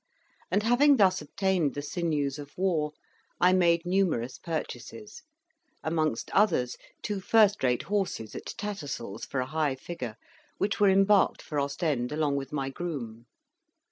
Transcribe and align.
and, 0.49 0.63
having 0.63 0.97
thus 0.97 1.21
obtained 1.21 1.75
the 1.75 1.81
sinews 1.83 2.39
of 2.39 2.57
war, 2.57 2.91
I 3.39 3.53
made 3.53 3.85
numerous 3.85 4.39
purchases, 4.39 5.21
amongst 5.83 6.31
others 6.31 6.75
two 7.03 7.19
first 7.19 7.61
rate 7.63 7.83
horses 7.83 8.33
at 8.33 8.47
Tattersall's 8.57 9.25
for 9.25 9.41
a 9.41 9.45
high 9.53 9.75
figure, 9.75 10.15
which 10.57 10.79
were 10.79 10.89
embarked 10.89 11.43
for 11.43 11.59
Ostend, 11.59 12.11
along 12.11 12.35
with 12.35 12.51
my 12.51 12.71
groom. 12.71 13.27